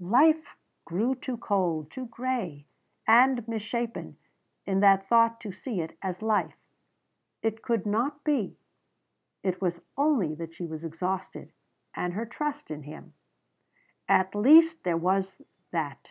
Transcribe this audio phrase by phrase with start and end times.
[0.00, 2.64] Life grew too cold, too gray
[3.06, 4.16] and misshapen
[4.64, 6.56] in that thought to see it as life.
[7.42, 8.56] It could not be.
[9.42, 11.52] It was only that she was exhausted.
[11.94, 13.12] And her trust in him.
[14.08, 15.42] At least there was
[15.72, 16.08] that.